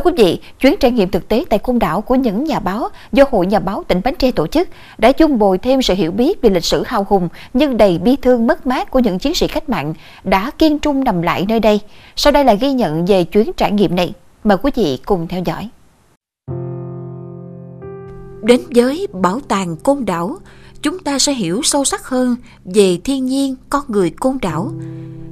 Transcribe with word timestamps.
Thưa 0.00 0.10
quý 0.10 0.24
vị, 0.24 0.40
chuyến 0.60 0.74
trải 0.80 0.90
nghiệm 0.90 1.10
thực 1.10 1.28
tế 1.28 1.44
tại 1.50 1.58
Côn 1.58 1.78
Đảo 1.78 2.00
của 2.00 2.14
những 2.14 2.44
nhà 2.44 2.58
báo 2.58 2.88
do 3.12 3.24
Hội 3.30 3.46
Nhà 3.46 3.58
báo 3.58 3.84
tỉnh 3.88 4.00
Bến 4.04 4.14
Tre 4.18 4.30
tổ 4.30 4.46
chức 4.46 4.68
đã 4.98 5.12
chung 5.12 5.38
bồi 5.38 5.58
thêm 5.58 5.82
sự 5.82 5.94
hiểu 5.94 6.10
biết 6.12 6.42
về 6.42 6.50
lịch 6.50 6.64
sử 6.64 6.82
hào 6.86 7.06
hùng 7.08 7.28
nhưng 7.54 7.76
đầy 7.76 7.98
bi 7.98 8.16
thương 8.16 8.46
mất 8.46 8.66
mát 8.66 8.90
của 8.90 8.98
những 8.98 9.18
chiến 9.18 9.34
sĩ 9.34 9.48
cách 9.48 9.68
mạng 9.68 9.94
đã 10.24 10.50
kiên 10.58 10.78
trung 10.78 11.04
nằm 11.04 11.22
lại 11.22 11.46
nơi 11.48 11.60
đây. 11.60 11.80
Sau 12.16 12.32
đây 12.32 12.44
là 12.44 12.54
ghi 12.54 12.72
nhận 12.72 13.06
về 13.06 13.24
chuyến 13.24 13.52
trải 13.56 13.72
nghiệm 13.72 13.96
này. 13.96 14.12
Mời 14.44 14.58
quý 14.62 14.70
vị 14.74 14.98
cùng 15.06 15.28
theo 15.28 15.42
dõi. 15.44 15.68
Đến 18.42 18.60
với 18.74 19.06
Bảo 19.12 19.40
tàng 19.48 19.76
Côn 19.76 20.04
Đảo, 20.04 20.36
chúng 20.82 20.98
ta 20.98 21.18
sẽ 21.18 21.32
hiểu 21.32 21.60
sâu 21.64 21.84
sắc 21.84 22.08
hơn 22.08 22.36
về 22.64 22.98
thiên 23.04 23.26
nhiên 23.26 23.56
con 23.70 23.84
người 23.88 24.10
Côn 24.10 24.38
Đảo. 24.42 24.72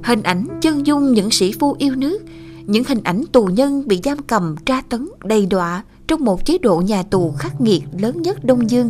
Hình 0.03 0.23
ảnh 0.23 0.45
chân 0.61 0.87
dung 0.87 1.13
những 1.13 1.31
sĩ 1.31 1.51
phu 1.59 1.75
yêu 1.79 1.95
nước– 1.95 2.19
những 2.69 2.83
hình 2.83 3.03
ảnh 3.03 3.23
tù 3.31 3.45
nhân 3.45 3.83
bị 3.87 3.99
giam 4.03 4.17
cầm 4.27 4.55
tra 4.65 4.81
tấn 4.89 5.09
đầy 5.23 5.45
đọa 5.45 5.83
trong 6.07 6.25
một 6.25 6.45
chế 6.45 6.57
độ 6.57 6.81
nhà 6.85 7.03
tù 7.03 7.31
khắc 7.31 7.61
nghiệt 7.61 7.83
lớn 7.99 8.21
nhất 8.21 8.45
Đông 8.45 8.69
Dương. 8.69 8.89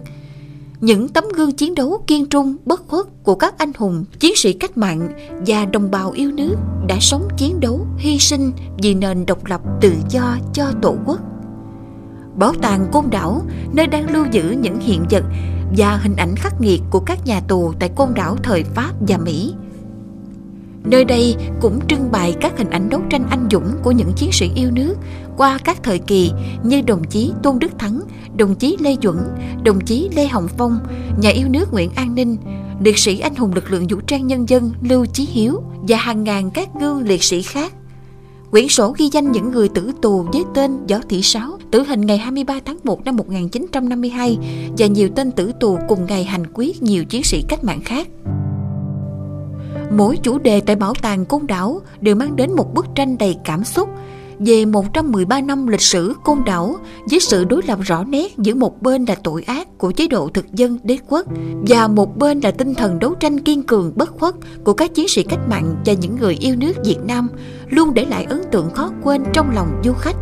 Những 0.82 1.10
tấm 1.10 1.24
gương 1.36 1.52
chiến 1.52 1.76
đấu 1.76 2.04
kiên 2.08 2.26
trung, 2.26 2.56
bất 2.66 2.88
khuất 2.88 3.06
của 3.24 3.36
các 3.36 3.58
anh 3.58 3.72
hùng, 3.78 4.06
chiến 4.20 4.36
sĩ 4.36 4.54
cách 4.54 4.78
mạng 4.78 5.10
và 5.48 5.66
đồng 5.66 5.92
bào 5.92 6.12
yêu 6.12 6.32
nước 6.32 6.56
đã 6.88 6.98
sống 7.02 7.28
chiến 7.38 7.60
đấu, 7.60 7.88
hy 7.98 8.20
sinh 8.20 8.52
vì 8.78 8.94
nền 8.94 9.26
độc 9.26 9.46
lập 9.46 9.62
tự 9.82 9.94
do 10.10 10.38
cho 10.54 10.72
Tổ 10.82 10.96
quốc. 11.06 11.20
Bảo 12.36 12.54
tàng 12.62 12.88
Côn 12.92 13.06
Đảo, 13.12 13.42
nơi 13.74 13.88
đang 13.88 14.12
lưu 14.14 14.26
giữ 14.32 14.56
những 14.62 14.80
hiện 14.80 15.06
vật 15.10 15.24
và 15.78 15.98
hình 15.98 16.16
ảnh 16.16 16.36
khắc 16.36 16.62
nghiệt 16.62 16.82
của 16.90 17.00
các 17.00 17.26
nhà 17.26 17.42
tù 17.48 17.74
tại 17.80 17.90
Côn 17.96 18.14
Đảo 18.14 18.36
thời 18.44 18.64
Pháp 18.64 18.94
và 19.08 19.18
Mỹ– 19.18 19.54
Nơi 20.84 21.06
đây 21.06 21.36
cũng 21.62 21.80
trưng 21.88 22.12
bày 22.12 22.36
các 22.42 22.58
hình 22.58 22.70
ảnh 22.70 22.90
đấu 22.90 23.02
tranh 23.10 23.26
anh 23.30 23.48
dũng 23.52 23.72
của 23.84 23.92
những 23.92 24.14
chiến 24.16 24.32
sĩ 24.32 24.52
yêu 24.56 24.72
nước 24.72 24.96
qua 25.38 25.58
các 25.64 25.84
thời 25.84 26.00
kỳ 26.00 26.32
như 26.64 26.82
đồng 26.82 27.04
chí 27.04 27.32
Tôn 27.44 27.60
Đức 27.60 27.80
Thắng, 27.80 28.02
đồng 28.38 28.56
chí 28.56 28.78
Lê 28.80 28.96
Duẩn, 29.04 29.18
đồng 29.64 29.80
chí 29.82 30.10
Lê 30.16 30.28
Hồng 30.28 30.48
Phong, 30.58 30.80
nhà 31.22 31.30
yêu 31.30 31.48
nước 31.50 31.74
Nguyễn 31.74 31.90
An 31.96 32.16
Ninh, 32.16 32.38
liệt 32.80 32.98
sĩ 32.98 33.20
anh 33.20 33.36
hùng 33.36 33.54
lực 33.54 33.72
lượng 33.72 33.88
vũ 33.90 34.00
trang 34.08 34.28
nhân 34.28 34.50
dân 34.50 34.72
Lưu 34.82 35.06
Chí 35.06 35.26
Hiếu 35.32 35.62
và 35.88 35.98
hàng 35.98 36.24
ngàn 36.24 36.52
các 36.52 36.70
gương 36.80 37.08
liệt 37.08 37.24
sĩ 37.24 37.42
khác. 37.42 37.74
Quyển 38.52 38.68
sổ 38.68 38.94
ghi 38.98 39.10
danh 39.12 39.32
những 39.32 39.52
người 39.52 39.70
tử 39.70 39.92
tù 40.02 40.26
với 40.34 40.44
tên 40.56 40.88
Võ 40.88 40.98
Thị 41.10 41.22
Sáu, 41.22 41.58
tử 41.72 41.84
hình 41.84 42.02
ngày 42.02 42.18
23 42.18 42.60
tháng 42.66 42.78
1 42.84 43.06
năm 43.06 43.16
1952 43.16 44.38
và 44.78 44.86
nhiều 44.86 45.10
tên 45.16 45.32
tử 45.32 45.52
tù 45.60 45.78
cùng 45.88 46.06
ngày 46.06 46.24
hành 46.24 46.44
quyết 46.54 46.84
nhiều 46.84 47.06
chiến 47.06 47.24
sĩ 47.24 47.44
cách 47.50 47.64
mạng 47.64 47.82
khác. 47.86 48.08
Mỗi 49.92 50.18
chủ 50.18 50.40
đề 50.40 50.62
tại 50.62 50.76
Bảo 50.76 50.94
tàng 51.02 51.26
Côn 51.26 51.48
Đảo 51.48 51.82
đều 52.02 52.16
mang 52.16 52.36
đến 52.36 52.52
một 52.56 52.74
bức 52.74 52.86
tranh 52.96 53.18
đầy 53.18 53.38
cảm 53.44 53.64
xúc 53.64 53.90
về 54.40 54.66
113 54.66 55.42
năm 55.42 55.68
lịch 55.68 55.82
sử 55.82 56.14
Côn 56.24 56.38
Đảo 56.46 56.76
với 57.10 57.20
sự 57.20 57.44
đối 57.44 57.62
lập 57.68 57.80
rõ 57.82 58.04
nét 58.04 58.38
giữa 58.38 58.56
một 58.56 58.82
bên 58.82 59.06
là 59.06 59.16
tội 59.24 59.44
ác 59.48 59.78
của 59.78 59.92
chế 59.92 60.08
độ 60.08 60.30
thực 60.34 60.54
dân 60.54 60.78
đế 60.84 60.98
quốc 61.08 61.26
và 61.68 61.88
một 61.88 62.18
bên 62.18 62.40
là 62.40 62.52
tinh 62.52 62.76
thần 62.76 63.00
đấu 63.00 63.14
tranh 63.14 63.40
kiên 63.40 63.64
cường 63.64 63.94
bất 63.96 64.10
khuất 64.20 64.36
của 64.64 64.74
các 64.74 64.96
chiến 64.96 65.08
sĩ 65.08 65.24
cách 65.24 65.40
mạng 65.50 65.76
và 65.86 65.94
những 65.94 66.16
người 66.16 66.38
yêu 66.40 66.56
nước 66.56 66.74
Việt 66.86 67.00
Nam, 67.08 67.30
luôn 67.70 67.94
để 67.94 68.06
lại 68.06 68.26
ấn 68.30 68.42
tượng 68.52 68.70
khó 68.70 68.92
quên 69.04 69.24
trong 69.34 69.56
lòng 69.56 69.82
du 69.86 69.94
khách. 69.94 70.16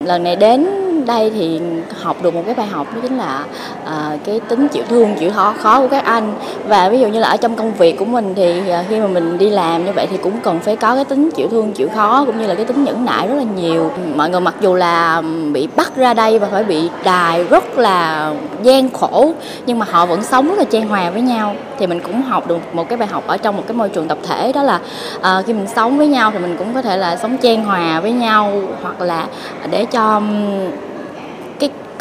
Lần 0.00 0.22
này 0.22 0.36
đến 0.36 0.66
đây 1.06 1.30
thì 1.34 1.60
học 2.02 2.22
được 2.22 2.34
một 2.34 2.42
cái 2.46 2.54
bài 2.54 2.66
học 2.66 2.86
đó 2.94 3.00
chính 3.02 3.18
là 3.18 3.44
à, 3.84 4.16
cái 4.24 4.40
tính 4.40 4.68
chịu 4.68 4.84
thương 4.88 5.14
chịu 5.14 5.30
khó 5.30 5.54
khó 5.58 5.80
của 5.80 5.88
các 5.88 6.04
anh. 6.04 6.34
Và 6.68 6.88
ví 6.88 7.00
dụ 7.00 7.08
như 7.08 7.20
là 7.20 7.28
ở 7.28 7.36
trong 7.36 7.56
công 7.56 7.72
việc 7.74 7.98
của 7.98 8.04
mình 8.04 8.32
thì 8.36 8.70
à, 8.70 8.84
khi 8.88 9.00
mà 9.00 9.06
mình 9.06 9.38
đi 9.38 9.50
làm 9.50 9.84
như 9.84 9.92
vậy 9.92 10.06
thì 10.10 10.16
cũng 10.16 10.40
cần 10.42 10.60
phải 10.60 10.76
có 10.76 10.94
cái 10.94 11.04
tính 11.04 11.30
chịu 11.30 11.48
thương 11.48 11.72
chịu 11.72 11.88
khó 11.94 12.24
cũng 12.26 12.38
như 12.38 12.46
là 12.46 12.54
cái 12.54 12.64
tính 12.64 12.84
nhẫn 12.84 13.04
nại 13.04 13.28
rất 13.28 13.34
là 13.34 13.44
nhiều. 13.56 13.90
Mọi 14.14 14.30
người 14.30 14.40
mặc 14.40 14.54
dù 14.60 14.74
là 14.74 15.22
bị 15.52 15.68
bắt 15.76 15.96
ra 15.96 16.14
đây 16.14 16.38
và 16.38 16.48
phải 16.52 16.64
bị 16.64 16.88
đài 17.04 17.44
rất 17.44 17.78
là 17.78 18.32
gian 18.62 18.90
khổ 18.90 19.32
nhưng 19.66 19.78
mà 19.78 19.86
họ 19.90 20.06
vẫn 20.06 20.22
sống 20.22 20.48
rất 20.48 20.58
là 20.58 20.64
chan 20.64 20.88
hòa 20.88 21.10
với 21.10 21.22
nhau. 21.22 21.54
Thì 21.78 21.86
mình 21.86 22.00
cũng 22.00 22.22
học 22.22 22.48
được 22.48 22.74
một 22.74 22.88
cái 22.88 22.98
bài 22.98 23.08
học 23.08 23.24
ở 23.26 23.36
trong 23.36 23.56
một 23.56 23.62
cái 23.66 23.76
môi 23.76 23.88
trường 23.88 24.08
tập 24.08 24.18
thể 24.28 24.52
đó 24.52 24.62
là 24.62 24.80
à, 25.20 25.42
khi 25.46 25.52
mình 25.52 25.66
sống 25.74 25.98
với 25.98 26.06
nhau 26.06 26.30
thì 26.30 26.38
mình 26.38 26.56
cũng 26.58 26.74
có 26.74 26.82
thể 26.82 26.96
là 26.96 27.16
sống 27.16 27.36
chan 27.42 27.64
hòa 27.64 28.00
với 28.00 28.12
nhau 28.12 28.52
hoặc 28.82 29.00
là 29.00 29.26
để 29.70 29.84
cho 29.84 30.20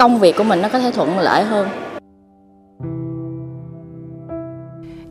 công 0.01 0.19
việc 0.19 0.38
của 0.38 0.44
mình 0.44 0.62
nó 0.62 0.69
có 0.69 0.79
thể 0.79 0.91
thuận 0.91 1.19
lợi 1.19 1.44
hơn 1.44 1.67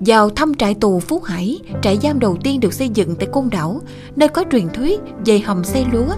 Vào 0.06 0.30
thăm 0.30 0.54
trại 0.54 0.74
tù 0.74 1.00
Phú 1.00 1.20
Hải, 1.24 1.60
trại 1.82 1.98
giam 2.02 2.20
đầu 2.20 2.36
tiên 2.42 2.60
được 2.60 2.74
xây 2.74 2.88
dựng 2.88 3.14
tại 3.14 3.28
Côn 3.32 3.50
Đảo, 3.50 3.80
nơi 4.16 4.28
có 4.28 4.44
truyền 4.52 4.68
thuyết 4.68 5.00
về 5.26 5.38
hầm 5.38 5.64
xây 5.64 5.86
lúa 5.92 6.08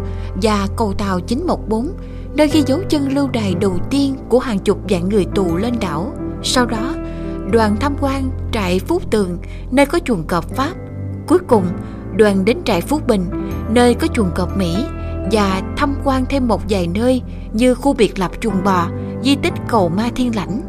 và 0.43 0.67
cầu 0.77 0.93
tàu 0.99 1.21
914, 1.21 1.89
nơi 2.35 2.49
ghi 2.49 2.63
dấu 2.67 2.79
chân 2.89 3.13
lưu 3.13 3.29
đài 3.29 3.55
đầu 3.61 3.79
tiên 3.91 4.15
của 4.29 4.39
hàng 4.39 4.59
chục 4.59 4.79
vạn 4.89 5.09
người 5.09 5.27
tù 5.35 5.57
lên 5.57 5.75
đảo. 5.81 6.13
Sau 6.43 6.67
đó, 6.67 6.95
đoàn 7.51 7.77
tham 7.81 7.95
quan 8.01 8.31
trại 8.53 8.79
Phú 8.79 9.01
Tường, 9.11 9.39
nơi 9.71 9.87
có 9.87 9.99
chuồng 10.05 10.27
cọp 10.27 10.55
Pháp. 10.55 10.73
Cuối 11.27 11.39
cùng, 11.49 11.65
đoàn 12.17 12.45
đến 12.45 12.59
trại 12.65 12.81
Phú 12.81 13.01
Bình, 13.07 13.25
nơi 13.71 13.95
có 13.95 14.07
chuồng 14.07 14.31
cọp 14.35 14.57
Mỹ 14.57 14.77
và 15.31 15.63
tham 15.77 15.95
quan 16.05 16.25
thêm 16.29 16.49
một 16.49 16.63
vài 16.69 16.87
nơi 16.87 17.23
như 17.53 17.75
khu 17.75 17.93
biệt 17.93 18.19
lập 18.19 18.31
chuồng 18.41 18.65
bò, 18.65 18.89
di 19.23 19.37
tích 19.37 19.53
cầu 19.69 19.89
ma 19.89 20.09
thiên 20.15 20.37
lãnh, 20.37 20.61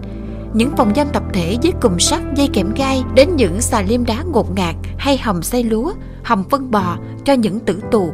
những 0.53 0.72
phòng 0.78 0.94
giam 0.96 1.08
tập 1.14 1.24
thể 1.34 1.58
với 1.64 1.72
cùm 1.81 1.97
sắt 1.97 2.22
dây 2.36 2.50
kẽm 2.53 2.74
gai 2.75 3.03
đến 3.16 3.36
những 3.36 3.62
xà 3.62 3.81
liêm 3.81 4.06
đá 4.06 4.24
ngột 4.34 4.56
ngạt 4.56 4.75
hay 4.97 5.18
hầm 5.18 5.44
xây 5.44 5.63
lúa, 5.63 5.94
hầm 6.24 6.44
phân 6.50 6.72
bò 6.72 6.97
cho 7.25 7.34
những 7.34 7.59
tử 7.59 7.80
tù. 7.92 8.12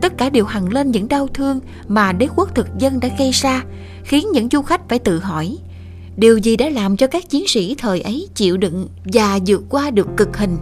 Tất 0.00 0.18
cả 0.18 0.30
đều 0.30 0.44
hằng 0.44 0.72
lên 0.72 0.90
những 0.90 1.08
đau 1.08 1.28
thương 1.34 1.60
mà 1.88 2.12
đế 2.12 2.28
quốc 2.36 2.54
thực 2.54 2.68
dân 2.78 3.00
đã 3.00 3.08
gây 3.18 3.30
ra, 3.30 3.64
khiến 4.02 4.26
những 4.32 4.48
du 4.52 4.62
khách 4.62 4.88
phải 4.88 4.98
tự 4.98 5.18
hỏi 5.18 5.58
điều 6.18 6.38
gì 6.38 6.56
đã 6.56 6.68
làm 6.68 6.96
cho 6.96 7.06
các 7.06 7.30
chiến 7.30 7.48
sĩ 7.48 7.74
thời 7.78 8.00
ấy 8.00 8.28
chịu 8.34 8.56
đựng 8.56 8.88
và 9.04 9.38
vượt 9.46 9.62
qua 9.68 9.90
được 9.90 10.08
cực 10.16 10.36
hình 10.36 10.56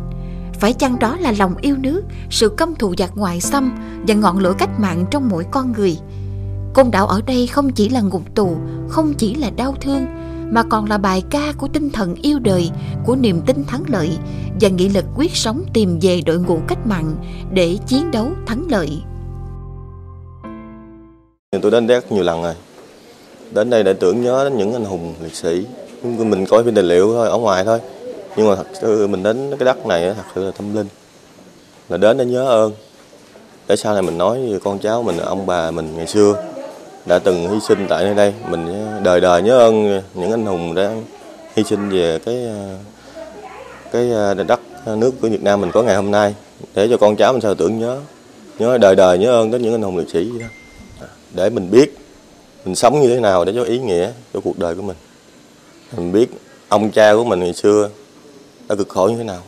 phải 0.61 0.73
chăng 0.73 0.99
đó 0.99 1.17
là 1.17 1.33
lòng 1.39 1.55
yêu 1.61 1.77
nước, 1.77 2.03
sự 2.31 2.49
căm 2.49 2.75
thù 2.75 2.95
giặc 2.99 3.11
ngoại 3.15 3.41
xâm 3.41 3.77
và 4.09 4.15
ngọn 4.15 4.39
lửa 4.39 4.55
cách 4.59 4.81
mạng 4.81 5.05
trong 5.11 5.29
mỗi 5.29 5.45
con 5.51 5.73
người? 5.73 5.99
Côn 6.75 6.91
đảo 6.91 7.07
ở 7.07 7.21
đây 7.27 7.47
không 7.47 7.73
chỉ 7.73 7.89
là 7.89 8.01
ngục 8.01 8.23
tù, 8.35 8.57
không 8.89 9.15
chỉ 9.15 9.35
là 9.35 9.51
đau 9.51 9.75
thương, 9.81 10.07
mà 10.51 10.63
còn 10.63 10.85
là 10.91 10.99
bài 10.99 11.23
ca 11.31 11.53
của 11.59 11.69
tinh 11.69 11.91
thần 11.91 12.15
yêu 12.15 12.39
đời, 12.39 12.71
của 13.05 13.17
niềm 13.17 13.41
tin 13.47 13.65
thắng 13.65 13.83
lợi 13.87 14.11
và 14.61 14.69
nghị 14.69 14.89
lực 14.89 15.05
quyết 15.17 15.37
sống 15.37 15.65
tìm 15.73 15.99
về 16.03 16.21
đội 16.27 16.39
ngũ 16.39 16.59
cách 16.69 16.87
mạng 16.87 17.17
để 17.53 17.79
chiến 17.87 18.11
đấu 18.11 18.29
thắng 18.47 18.67
lợi. 18.71 19.03
Tôi 21.63 21.71
đến 21.71 21.87
rất 21.87 22.13
nhiều 22.13 22.25
lần 22.25 22.43
rồi. 22.43 22.55
Đến 23.51 23.71
đây 23.71 23.85
để 23.85 23.93
tưởng 23.93 24.23
nhớ 24.23 24.45
đến 24.45 24.59
những 24.59 24.73
anh 24.73 24.85
hùng 24.85 25.15
liệt 25.23 25.35
sĩ. 25.35 25.67
Mình 26.03 26.47
coi 26.47 26.65
phim 26.65 26.75
tài 26.75 26.85
liệu 26.85 27.13
thôi, 27.13 27.29
ở 27.29 27.39
ngoài 27.39 27.65
thôi 27.65 27.79
nhưng 28.37 28.49
mà 28.49 28.57
thật 28.57 28.67
sự 28.81 29.07
mình 29.07 29.23
đến 29.23 29.51
cái 29.59 29.65
đất 29.65 29.87
này 29.87 30.15
thật 30.15 30.25
sự 30.35 30.45
là 30.45 30.51
tâm 30.51 30.75
linh. 30.75 30.87
Là 31.89 31.97
đến 31.97 32.17
để 32.17 32.25
nhớ 32.25 32.47
ơn. 32.47 32.73
Để 33.69 33.77
sau 33.77 33.93
này 33.93 34.03
mình 34.03 34.19
nói 34.19 34.49
với 34.51 34.61
con 34.61 34.79
cháu 34.79 35.03
mình, 35.03 35.19
ông 35.19 35.47
bà 35.47 35.71
mình 35.71 35.97
ngày 35.97 36.07
xưa, 36.07 36.45
đã 37.07 37.19
từng 37.19 37.51
hy 37.51 37.61
sinh 37.69 37.87
tại 37.89 38.05
nơi 38.05 38.15
đây. 38.15 38.35
Mình 38.51 38.87
đời 39.03 39.21
đời 39.21 39.43
nhớ 39.43 39.59
ơn 39.59 40.03
những 40.15 40.31
anh 40.31 40.47
hùng 40.47 40.75
đã 40.75 40.93
hy 41.55 41.65
sinh 41.65 41.89
về 41.89 42.19
cái 42.19 42.49
cái 43.93 44.13
à, 44.13 44.35
đất 44.35 44.61
nước 44.87 45.13
của 45.21 45.29
Việt 45.29 45.43
Nam 45.43 45.61
mình 45.61 45.71
có 45.71 45.83
ngày 45.83 45.97
hôm 45.97 46.11
nay. 46.11 46.35
Để 46.75 46.89
cho 46.91 46.97
con 46.97 47.17
cháu 47.17 47.33
mình 47.33 47.43
sao 47.43 47.55
tưởng 47.55 47.79
nhớ. 47.79 48.01
Nhớ 48.59 48.79
đời 48.79 48.97
đời 48.97 49.19
nhớ 49.19 49.31
ơn 49.31 49.51
đến 49.51 49.63
những 49.63 49.75
anh 49.75 49.83
hùng 49.83 49.97
liệt 49.97 50.11
sĩ 50.11 50.31
đó. 50.41 50.47
Để 51.35 51.51
mình 51.51 51.71
biết 51.71 51.99
mình 52.65 52.75
sống 52.75 53.01
như 53.01 53.09
thế 53.09 53.21
nào 53.21 53.45
để 53.45 53.53
cho 53.55 53.63
ý 53.63 53.79
nghĩa 53.79 54.11
cho 54.35 54.41
cuộc 54.41 54.59
đời 54.59 54.75
của 54.75 54.83
mình. 54.83 54.97
Mình 55.97 56.13
biết 56.13 56.27
ông 56.69 56.91
cha 56.91 57.15
của 57.15 57.25
mình 57.25 57.41
ngày 57.41 57.53
xưa 57.53 57.89
đã 58.69 58.75
cực 58.75 58.89
khổ 58.89 59.09
như 59.09 59.19
thế 59.19 59.25
nào? 59.25 59.43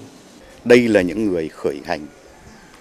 Đây 0.64 0.88
là 0.88 1.02
những 1.02 1.32
người 1.32 1.48
khởi 1.48 1.80
hành 1.84 2.06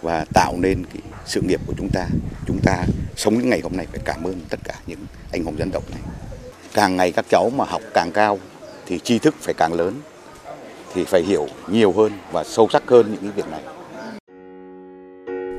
và 0.01 0.25
tạo 0.33 0.53
nên 0.57 0.85
cái 0.85 1.01
sự 1.25 1.41
nghiệp 1.41 1.61
của 1.67 1.73
chúng 1.77 1.89
ta. 1.93 2.07
Chúng 2.47 2.59
ta 2.63 2.85
sống 3.15 3.37
những 3.37 3.49
ngày 3.49 3.59
hôm 3.63 3.77
nay 3.77 3.87
phải 3.91 3.99
cảm 4.05 4.23
ơn 4.23 4.35
tất 4.49 4.59
cả 4.63 4.73
những 4.87 4.99
anh 5.31 5.43
hùng 5.43 5.59
dân 5.59 5.71
tộc 5.71 5.83
này. 5.91 5.99
Càng 6.73 6.97
ngày 6.97 7.11
các 7.11 7.25
cháu 7.29 7.49
mà 7.49 7.65
học 7.65 7.81
càng 7.93 8.11
cao 8.11 8.39
thì 8.85 8.99
tri 8.99 9.19
thức 9.19 9.35
phải 9.41 9.53
càng 9.53 9.73
lớn 9.73 9.93
thì 10.93 11.03
phải 11.03 11.21
hiểu 11.21 11.47
nhiều 11.67 11.91
hơn 11.91 12.11
và 12.31 12.43
sâu 12.43 12.67
sắc 12.73 12.83
hơn 12.87 13.05
những 13.11 13.21
cái 13.21 13.31
việc 13.35 13.51
này. 13.51 13.61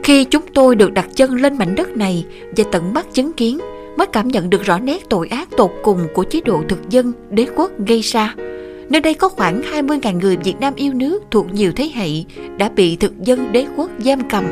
Khi 0.04 0.24
chúng 0.24 0.44
tôi 0.54 0.76
được 0.76 0.92
đặt 0.92 1.06
chân 1.14 1.34
lên 1.34 1.58
mảnh 1.58 1.74
đất 1.74 1.88
này 1.88 2.26
và 2.56 2.64
tận 2.72 2.94
mắt 2.94 3.06
chứng 3.12 3.32
kiến 3.32 3.58
mới 3.96 4.06
cảm 4.12 4.28
nhận 4.28 4.50
được 4.50 4.62
rõ 4.62 4.78
nét 4.78 5.02
tội 5.10 5.28
ác 5.28 5.48
tột 5.56 5.70
cùng 5.82 6.08
của 6.14 6.24
chế 6.24 6.40
độ 6.40 6.62
thực 6.68 6.88
dân 6.88 7.12
đế 7.30 7.46
quốc 7.56 7.70
gây 7.86 8.00
ra 8.00 8.34
Nơi 8.90 9.00
đây 9.00 9.14
có 9.14 9.28
khoảng 9.28 9.62
20.000 9.62 10.18
người 10.20 10.36
Việt 10.36 10.60
Nam 10.60 10.74
yêu 10.76 10.92
nước 10.94 11.22
thuộc 11.30 11.52
nhiều 11.52 11.72
thế 11.76 11.90
hệ 11.94 12.08
đã 12.58 12.68
bị 12.68 12.96
thực 12.96 13.22
dân 13.22 13.52
đế 13.52 13.66
quốc 13.76 13.90
giam 13.98 14.28
cầm, 14.30 14.44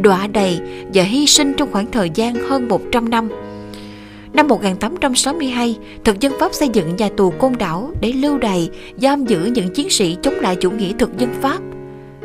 đọa 0.00 0.26
đầy 0.26 0.58
và 0.94 1.02
hy 1.02 1.26
sinh 1.26 1.52
trong 1.56 1.72
khoảng 1.72 1.90
thời 1.90 2.10
gian 2.14 2.34
hơn 2.34 2.68
100 2.68 3.08
năm. 3.08 3.28
Năm 4.32 4.48
1862, 4.48 5.76
thực 6.04 6.20
dân 6.20 6.32
Pháp 6.40 6.54
xây 6.54 6.68
dựng 6.68 6.96
nhà 6.96 7.08
tù 7.16 7.30
Côn 7.30 7.52
Đảo 7.58 7.92
để 8.00 8.12
lưu 8.12 8.38
đày, 8.38 8.70
giam 8.96 9.24
giữ 9.24 9.44
những 9.44 9.74
chiến 9.74 9.90
sĩ 9.90 10.16
chống 10.22 10.34
lại 10.34 10.56
chủ 10.56 10.70
nghĩa 10.70 10.92
thực 10.98 11.18
dân 11.18 11.30
Pháp. 11.40 11.58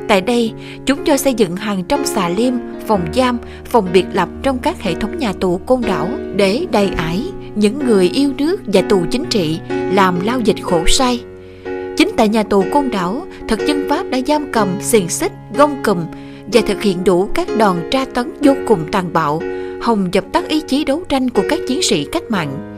Tại 0.07 0.21
đây, 0.21 0.51
chúng 0.85 1.05
cho 1.05 1.17
xây 1.17 1.33
dựng 1.33 1.55
hàng 1.55 1.83
trăm 1.83 2.05
xà 2.05 2.29
liêm, 2.29 2.53
phòng 2.87 3.07
giam, 3.13 3.39
phòng 3.65 3.87
biệt 3.93 4.05
lập 4.13 4.29
trong 4.43 4.59
các 4.59 4.81
hệ 4.81 4.93
thống 4.93 5.17
nhà 5.17 5.33
tù 5.33 5.57
côn 5.57 5.81
đảo 5.81 6.09
để 6.35 6.65
đầy 6.71 6.89
ải 6.97 7.23
những 7.55 7.85
người 7.85 8.09
yêu 8.13 8.31
nước 8.37 8.61
và 8.73 8.81
tù 8.81 9.05
chính 9.11 9.25
trị 9.25 9.59
làm 9.91 10.19
lao 10.19 10.39
dịch 10.39 10.61
khổ 10.61 10.83
sai. 10.87 11.23
Tại 12.17 12.29
nhà 12.29 12.43
tù 12.43 12.63
côn 12.73 12.89
đảo, 12.91 13.25
thực 13.47 13.67
dân 13.67 13.85
Pháp 13.89 14.09
đã 14.09 14.19
giam 14.27 14.51
cầm, 14.51 14.67
xiềng 14.81 15.09
xích, 15.09 15.31
gông 15.57 15.83
cùm 15.83 15.97
và 16.53 16.61
thực 16.67 16.81
hiện 16.81 17.03
đủ 17.03 17.29
các 17.33 17.47
đòn 17.57 17.75
tra 17.91 18.05
tấn 18.13 18.33
vô 18.41 18.53
cùng 18.67 18.79
tàn 18.91 19.13
bạo, 19.13 19.41
hòng 19.81 20.09
dập 20.11 20.23
tắt 20.31 20.47
ý 20.47 20.61
chí 20.61 20.83
đấu 20.83 21.03
tranh 21.09 21.29
của 21.29 21.43
các 21.49 21.59
chiến 21.67 21.81
sĩ 21.81 22.05
cách 22.11 22.23
mạng. 22.29 22.69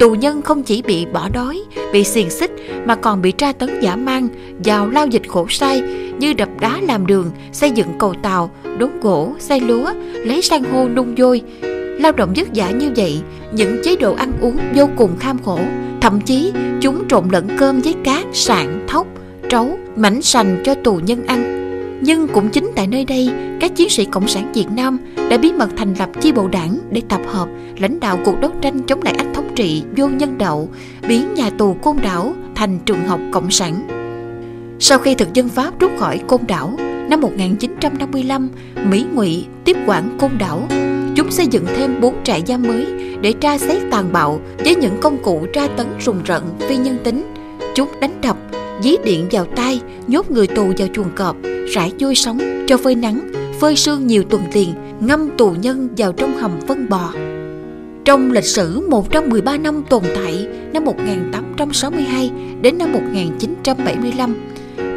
Tù 0.00 0.14
nhân 0.14 0.42
không 0.42 0.62
chỉ 0.62 0.82
bị 0.82 1.06
bỏ 1.12 1.28
đói, 1.28 1.60
bị 1.92 2.04
xiềng 2.04 2.30
xích 2.30 2.50
mà 2.84 2.94
còn 2.94 3.22
bị 3.22 3.32
tra 3.32 3.52
tấn 3.52 3.80
giả 3.80 3.96
mang, 3.96 4.28
vào 4.64 4.88
lao 4.88 5.06
dịch 5.06 5.28
khổ 5.28 5.46
sai 5.48 5.82
như 6.18 6.32
đập 6.32 6.48
đá 6.60 6.80
làm 6.82 7.06
đường, 7.06 7.30
xây 7.52 7.70
dựng 7.70 7.88
cầu 7.98 8.14
tàu, 8.22 8.50
đốn 8.78 8.90
gỗ, 9.00 9.32
xây 9.38 9.60
lúa, 9.60 9.92
lấy 10.14 10.42
san 10.42 10.64
hô 10.64 10.88
nung 10.88 11.14
vôi. 11.18 11.42
Lao 12.00 12.12
động 12.12 12.32
vất 12.36 12.48
vả 12.54 12.70
như 12.70 12.90
vậy, 12.96 13.20
những 13.52 13.80
chế 13.84 13.96
độ 13.96 14.14
ăn 14.14 14.32
uống 14.40 14.58
vô 14.74 14.88
cùng 14.96 15.10
kham 15.20 15.38
khổ. 15.44 15.58
Thậm 16.02 16.20
chí, 16.20 16.52
chúng 16.80 17.08
trộn 17.08 17.28
lẫn 17.30 17.48
cơm 17.58 17.80
với 17.80 17.94
cát, 18.04 18.24
sạn, 18.32 18.86
thóc, 18.88 19.06
trấu, 19.48 19.78
mảnh 19.96 20.22
sành 20.22 20.62
cho 20.64 20.74
tù 20.74 20.96
nhân 20.96 21.26
ăn 21.26 21.62
nhưng 22.04 22.28
cũng 22.28 22.48
chính 22.48 22.70
tại 22.76 22.86
nơi 22.86 23.04
đây, 23.04 23.30
các 23.60 23.76
chiến 23.76 23.88
sĩ 23.90 24.04
Cộng 24.04 24.28
sản 24.28 24.52
Việt 24.52 24.66
Nam 24.70 24.98
đã 25.30 25.38
bí 25.38 25.52
mật 25.52 25.68
thành 25.76 25.94
lập 25.98 26.10
chi 26.20 26.32
bộ 26.32 26.48
đảng 26.48 26.78
để 26.90 27.02
tập 27.08 27.20
hợp, 27.26 27.48
lãnh 27.78 28.00
đạo 28.00 28.18
cuộc 28.24 28.40
đấu 28.40 28.50
tranh 28.60 28.82
chống 28.82 29.02
lại 29.02 29.14
ách 29.14 29.26
thống 29.34 29.48
trị 29.56 29.82
vô 29.96 30.08
nhân 30.08 30.38
đạo, 30.38 30.68
biến 31.08 31.34
nhà 31.34 31.50
tù 31.50 31.74
Côn 31.74 31.96
Đảo 32.02 32.34
thành 32.54 32.78
trường 32.78 33.06
học 33.06 33.20
Cộng 33.32 33.50
sản. 33.50 33.88
Sau 34.78 34.98
khi 34.98 35.14
thực 35.14 35.34
dân 35.34 35.48
Pháp 35.48 35.80
rút 35.80 35.92
khỏi 35.98 36.20
Côn 36.26 36.40
Đảo, 36.48 36.76
năm 37.10 37.20
1955, 37.20 38.48
Mỹ 38.84 39.04
ngụy 39.12 39.46
tiếp 39.64 39.76
quản 39.86 40.18
Côn 40.18 40.30
Đảo. 40.38 40.68
Chúng 41.14 41.30
xây 41.30 41.46
dựng 41.46 41.66
thêm 41.76 42.00
bốn 42.00 42.14
trại 42.24 42.42
giam 42.46 42.62
mới 42.62 42.86
để 43.20 43.32
tra 43.32 43.58
xét 43.58 43.82
tàn 43.90 44.12
bạo 44.12 44.40
với 44.64 44.74
những 44.74 44.98
công 45.00 45.22
cụ 45.22 45.46
tra 45.52 45.66
tấn 45.76 45.86
rùng 46.00 46.22
rợn 46.24 46.42
phi 46.58 46.76
nhân 46.76 46.98
tính. 47.04 47.24
Chúng 47.74 47.88
đánh 48.00 48.20
đập, 48.22 48.36
dí 48.82 48.96
điện 49.04 49.28
vào 49.30 49.44
tay, 49.44 49.80
nhốt 50.06 50.30
người 50.30 50.46
tù 50.46 50.72
vào 50.78 50.88
chuồng 50.94 51.10
cọp, 51.16 51.36
rải 51.74 51.92
chui 51.98 52.14
sống 52.14 52.64
cho 52.68 52.76
phơi 52.76 52.94
nắng, 52.94 53.32
phơi 53.60 53.76
sương 53.76 54.06
nhiều 54.06 54.22
tuần 54.22 54.42
liền, 54.52 54.74
ngâm 55.00 55.30
tù 55.38 55.50
nhân 55.50 55.88
vào 55.96 56.12
trong 56.12 56.36
hầm 56.36 56.60
phân 56.66 56.88
bò. 56.88 57.12
Trong 58.04 58.32
lịch 58.32 58.44
sử 58.44 58.88
113 58.88 59.56
năm 59.56 59.82
tồn 59.90 60.02
tại 60.14 60.46
năm 60.72 60.84
1862 60.84 62.30
đến 62.62 62.78
năm 62.78 62.92
1975, 62.92 64.34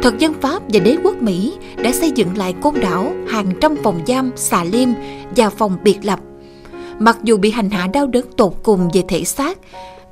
thực 0.02 0.18
dân 0.18 0.34
Pháp 0.40 0.62
và 0.68 0.80
đế 0.80 0.96
quốc 1.04 1.22
Mỹ 1.22 1.54
đã 1.82 1.92
xây 1.92 2.10
dựng 2.10 2.36
lại 2.36 2.54
côn 2.62 2.80
đảo 2.80 3.12
hàng 3.28 3.46
trăm 3.60 3.76
phòng 3.82 4.00
giam, 4.06 4.30
xà 4.36 4.64
liêm 4.64 4.88
và 5.36 5.50
phòng 5.50 5.76
biệt 5.82 5.98
lập. 6.02 6.20
Mặc 6.98 7.18
dù 7.22 7.36
bị 7.36 7.50
hành 7.50 7.70
hạ 7.70 7.86
đau 7.92 8.06
đớn 8.06 8.24
tột 8.36 8.52
cùng 8.62 8.88
về 8.92 9.02
thể 9.08 9.24
xác, 9.24 9.58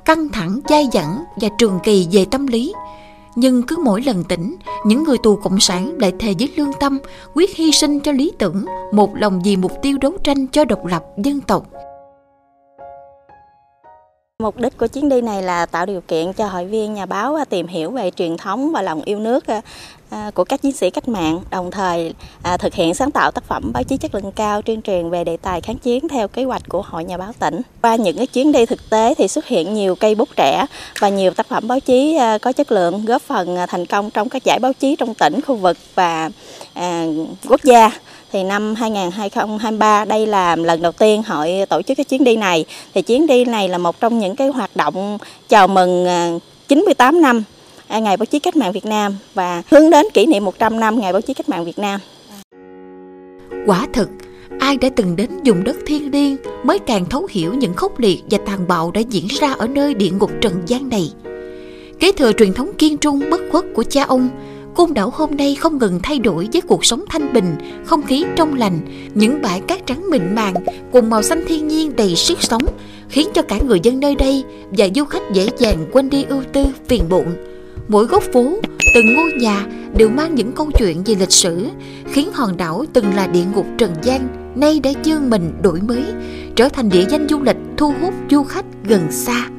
căng 0.05 0.29
thẳng 0.29 0.59
dai 0.69 0.87
dẳng 0.93 1.23
và 1.41 1.49
trường 1.57 1.79
kỳ 1.83 2.07
về 2.11 2.25
tâm 2.31 2.47
lý, 2.47 2.73
nhưng 3.35 3.63
cứ 3.63 3.77
mỗi 3.83 4.01
lần 4.01 4.23
tỉnh, 4.23 4.55
những 4.85 5.03
người 5.03 5.17
tù 5.23 5.35
cộng 5.35 5.59
sản 5.59 5.97
lại 5.99 6.13
thề 6.19 6.33
với 6.39 6.49
lương 6.55 6.71
tâm, 6.79 6.99
quyết 7.33 7.55
hy 7.55 7.71
sinh 7.71 7.99
cho 7.99 8.11
lý 8.11 8.31
tưởng, 8.37 8.65
một 8.93 9.15
lòng 9.15 9.41
vì 9.45 9.55
mục 9.55 9.71
tiêu 9.81 9.97
đấu 10.01 10.13
tranh 10.23 10.47
cho 10.47 10.65
độc 10.65 10.85
lập 10.85 11.03
dân 11.23 11.41
tộc. 11.41 11.67
Mục 14.43 14.57
đích 14.59 14.77
của 14.77 14.87
chuyến 14.87 15.09
đi 15.09 15.21
này 15.21 15.43
là 15.43 15.65
tạo 15.65 15.85
điều 15.85 16.01
kiện 16.01 16.33
cho 16.33 16.47
hội 16.47 16.65
viên, 16.65 16.93
nhà 16.93 17.05
báo 17.05 17.35
à, 17.35 17.45
tìm 17.45 17.67
hiểu 17.67 17.91
về 17.91 18.11
truyền 18.11 18.37
thống 18.37 18.71
và 18.71 18.81
lòng 18.81 19.01
yêu 19.01 19.19
nước 19.19 19.47
à. 19.47 19.61
À, 20.15 20.31
của 20.33 20.43
các 20.43 20.61
chiến 20.61 20.71
sĩ 20.71 20.89
cách 20.89 21.07
mạng, 21.07 21.41
đồng 21.51 21.71
thời 21.71 22.13
à, 22.43 22.57
thực 22.57 22.73
hiện 22.73 22.93
sáng 22.93 23.11
tạo 23.11 23.31
tác 23.31 23.43
phẩm 23.43 23.73
báo 23.73 23.83
chí 23.83 23.97
chất 23.97 24.15
lượng 24.15 24.31
cao 24.31 24.61
tuyên 24.61 24.81
truyền 24.81 25.09
về 25.09 25.23
đề 25.23 25.37
tài 25.37 25.61
kháng 25.61 25.77
chiến 25.77 26.07
theo 26.07 26.27
kế 26.27 26.43
hoạch 26.43 26.61
của 26.69 26.81
Hội 26.81 27.03
Nhà 27.03 27.17
báo 27.17 27.33
tỉnh. 27.39 27.61
Qua 27.81 27.95
những 27.95 28.17
cái 28.17 28.27
chuyến 28.27 28.51
đi 28.51 28.65
thực 28.65 28.89
tế 28.89 29.13
thì 29.17 29.27
xuất 29.27 29.47
hiện 29.47 29.73
nhiều 29.73 29.95
cây 29.95 30.15
bút 30.15 30.29
trẻ 30.35 30.65
và 30.99 31.09
nhiều 31.09 31.31
tác 31.31 31.47
phẩm 31.47 31.67
báo 31.67 31.79
chí 31.79 32.15
à, 32.15 32.37
có 32.37 32.51
chất 32.51 32.71
lượng 32.71 33.05
góp 33.05 33.21
phần 33.21 33.57
à, 33.57 33.65
thành 33.65 33.85
công 33.85 34.11
trong 34.11 34.29
các 34.29 34.43
giải 34.43 34.59
báo 34.59 34.73
chí 34.73 34.95
trong 34.95 35.13
tỉnh, 35.13 35.41
khu 35.41 35.55
vực 35.55 35.77
và 35.95 36.29
à, 36.73 37.05
quốc 37.47 37.63
gia 37.63 37.91
thì 38.31 38.43
năm 38.43 38.75
2023 38.75 40.05
đây 40.05 40.27
là 40.27 40.55
lần 40.55 40.81
đầu 40.81 40.91
tiên 40.91 41.23
hội 41.23 41.65
tổ 41.69 41.81
chức 41.81 41.97
cái 41.97 42.03
chuyến 42.03 42.23
đi 42.23 42.37
này 42.37 42.65
thì 42.93 43.01
chuyến 43.01 43.27
đi 43.27 43.45
này 43.45 43.69
là 43.69 43.77
một 43.77 43.99
trong 43.99 44.19
những 44.19 44.35
cái 44.35 44.47
hoạt 44.47 44.75
động 44.75 45.17
chào 45.49 45.67
mừng 45.67 46.05
à, 46.05 46.31
98 46.67 47.21
năm 47.21 47.43
Ngày 47.89 48.17
báo 48.17 48.25
chí 48.25 48.39
cách 48.39 48.55
mạng 48.55 48.71
Việt 48.71 48.85
Nam 48.85 49.17
và 49.33 49.63
hướng 49.71 49.89
đến 49.89 50.05
kỷ 50.13 50.25
niệm 50.25 50.45
100 50.45 50.79
năm 50.79 50.99
Ngày 50.99 51.13
báo 51.13 51.21
chí 51.21 51.33
cách 51.33 51.49
mạng 51.49 51.65
Việt 51.65 51.79
Nam. 51.79 51.99
Quả 53.65 53.87
thực, 53.93 54.09
ai 54.59 54.77
đã 54.77 54.89
từng 54.95 55.15
đến 55.15 55.29
vùng 55.45 55.63
đất 55.63 55.75
thiên 55.85 56.11
liêng 56.11 56.37
mới 56.63 56.79
càng 56.79 57.05
thấu 57.05 57.27
hiểu 57.29 57.53
những 57.53 57.73
khốc 57.73 57.99
liệt 57.99 58.23
và 58.31 58.37
tàn 58.45 58.67
bạo 58.67 58.91
đã 58.91 59.01
diễn 59.01 59.27
ra 59.27 59.51
ở 59.51 59.67
nơi 59.67 59.93
địa 59.93 60.09
ngục 60.09 60.31
trần 60.41 60.53
gian 60.65 60.89
này. 60.89 61.11
Kế 61.99 62.11
thừa 62.11 62.31
truyền 62.31 62.53
thống 62.53 62.71
kiên 62.77 62.97
trung 62.97 63.21
bất 63.31 63.41
khuất 63.51 63.65
của 63.75 63.83
cha 63.83 64.03
ông, 64.03 64.29
Côn 64.75 64.93
đảo 64.93 65.11
hôm 65.13 65.37
nay 65.37 65.55
không 65.55 65.77
ngừng 65.77 65.99
thay 66.03 66.19
đổi 66.19 66.47
với 66.53 66.61
cuộc 66.61 66.85
sống 66.85 67.05
thanh 67.09 67.33
bình, 67.33 67.55
không 67.85 68.01
khí 68.01 68.25
trong 68.35 68.55
lành, 68.55 68.79
những 69.13 69.41
bãi 69.41 69.61
cát 69.61 69.85
trắng 69.85 70.05
mịn 70.11 70.35
màng 70.35 70.53
cùng 70.91 71.09
màu 71.09 71.21
xanh 71.21 71.43
thiên 71.47 71.67
nhiên 71.67 71.95
đầy 71.95 72.15
sức 72.15 72.43
sống, 72.43 72.65
khiến 73.09 73.29
cho 73.33 73.41
cả 73.41 73.59
người 73.59 73.79
dân 73.83 73.99
nơi 73.99 74.15
đây 74.15 74.43
và 74.71 74.87
du 74.95 75.05
khách 75.05 75.31
dễ 75.33 75.47
dàng 75.57 75.85
quên 75.91 76.09
đi 76.09 76.23
ưu 76.23 76.43
tư, 76.53 76.65
phiền 76.87 77.03
muộn 77.09 77.25
Mỗi 77.87 78.05
góc 78.05 78.23
phố, 78.33 78.59
từng 78.95 79.13
ngôi 79.15 79.31
nhà 79.31 79.65
đều 79.97 80.09
mang 80.09 80.35
những 80.35 80.51
câu 80.51 80.71
chuyện 80.71 81.03
về 81.05 81.15
lịch 81.19 81.31
sử, 81.31 81.67
khiến 82.11 82.29
hòn 82.33 82.57
đảo 82.57 82.85
từng 82.93 83.13
là 83.15 83.27
địa 83.27 83.43
ngục 83.55 83.65
trần 83.77 83.91
gian, 84.01 84.27
nay 84.55 84.79
đã 84.79 84.91
dương 85.03 85.29
mình 85.29 85.51
đổi 85.61 85.81
mới, 85.81 86.03
trở 86.55 86.69
thành 86.69 86.89
địa 86.89 87.05
danh 87.09 87.27
du 87.29 87.41
lịch 87.41 87.57
thu 87.77 87.93
hút 88.01 88.13
du 88.31 88.43
khách 88.43 88.65
gần 88.83 89.11
xa. 89.11 89.49